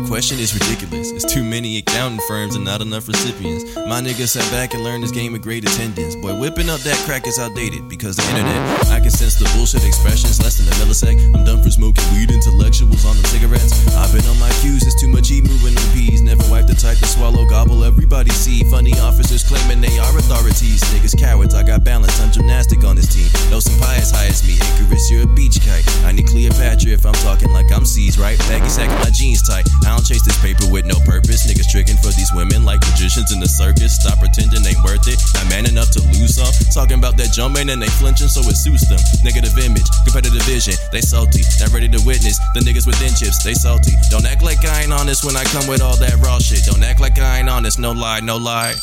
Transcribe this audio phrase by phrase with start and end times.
[0.00, 1.10] question is ridiculous.
[1.10, 3.76] It's too many accounting firms and not enough recipients.
[3.76, 6.14] My nigga sat back and learned this game with great attendance.
[6.16, 8.86] Boy, whipping up that crack is outdated because the internet.
[8.88, 11.36] I can sense the bullshit expressions less than a millisecond.
[11.36, 13.74] I'm done for smoking weed, intellectuals on the cigarettes.
[13.98, 16.22] I've been on my cues, it's too much E moving them peas.
[16.22, 18.62] Never wipe the type to swallow, gobble, everybody see.
[18.70, 20.80] Funny officers claiming they are authorities.
[20.94, 23.28] Niggas cowards, I got balance, I'm gymnastic on this team.
[23.50, 25.84] No as high as me, Icarus, you're a beach kite.
[26.06, 26.61] I need Cleopatra
[26.92, 28.38] if I'm talking like I'm C's, right?
[28.52, 29.64] Baggy sacking my jeans tight.
[29.82, 31.48] I don't chase this paper with no purpose.
[31.48, 33.96] Niggas tricking for these women like magicians in the circus.
[33.96, 35.16] Stop pretending ain't worth it.
[35.34, 36.52] Not man enough to lose some.
[36.70, 39.00] Talking about that jumping and they flinching, so it suits them.
[39.24, 41.40] Negative image, competitive vision, they salty.
[41.58, 43.96] Not ready to witness the niggas within chips, they salty.
[44.12, 46.64] Don't act like I ain't honest when I come with all that raw shit.
[46.68, 48.76] Don't act like I ain't honest, no lie, no lie.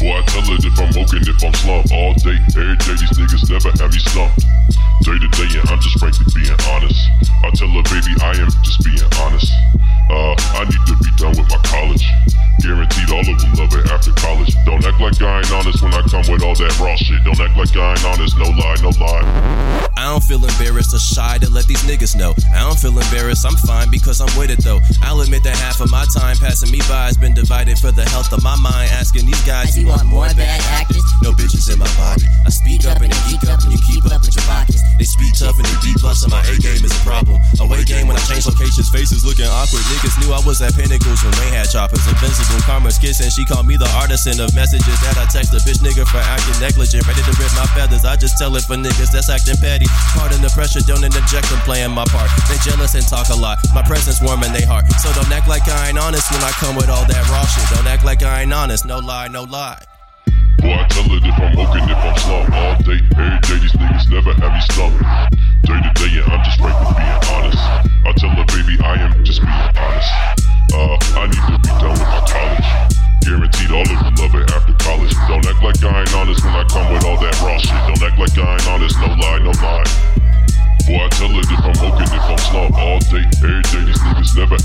[0.00, 2.96] Boy, I tell it if I'm woken, if I'm slumped all day, every day.
[2.96, 4.40] These niggas never have me stumped.
[5.04, 7.00] Day to day, and I'm just frankly being honest.
[7.44, 8.50] I tell her, baby, I am
[15.12, 17.24] like I ain't honest when I come with all that raw shit.
[17.24, 19.90] Don't act like I ain't honest, no lie, no lie.
[19.96, 22.34] I don't feel embarrassed or shy to let these niggas know.
[22.54, 24.80] I don't feel embarrassed, I'm fine because I'm with it though.
[25.02, 28.04] I'll admit that half of my time passing me by has been divided for the
[28.04, 28.90] health of my mind.
[28.92, 31.04] Asking these guys, you want more bad actors?
[31.22, 32.24] No bitches in my body.
[32.44, 34.11] I speak up and they geek up and you keep up
[36.52, 37.40] A game is a problem.
[37.64, 39.80] Away game when I change locations, faces looking awkward.
[39.88, 42.04] Niggas knew I was at Pinnacles when they had choppers.
[42.04, 45.80] Invincible karma's and She called me the artisan of messages that I text a bitch
[45.80, 47.08] nigga for acting negligent.
[47.08, 48.04] Ready to rip my feathers.
[48.04, 49.88] I just tell it for niggas that's acting petty.
[50.12, 51.48] Pardon the pressure, don't interject.
[51.48, 52.28] I'm playing my part.
[52.52, 53.56] They jealous and talk a lot.
[53.72, 54.84] My presence warm in they heart.
[55.00, 57.64] So don't act like I ain't honest when I come with all that raw shit.
[57.72, 58.84] Don't act like I ain't honest.
[58.84, 59.80] No lie, no lie.
[60.60, 63.56] Boy, I tell it if I'm woken, if I'm slumped all day, every day.
[63.56, 65.00] These niggas never have me stumped.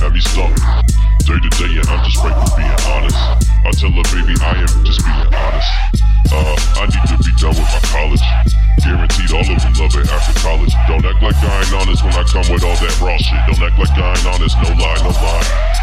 [0.07, 3.19] Day to day, and I'm just right being honest.
[3.59, 5.67] I tell her, baby, I am just being honest.
[6.31, 8.23] Uh, I need to be done with my college.
[8.79, 10.71] Guaranteed all of them love it after college.
[10.87, 13.35] Don't act like I ain't honest when I come with all that raw shit.
[13.51, 15.76] Don't act like I ain't honest, no lie, no lie.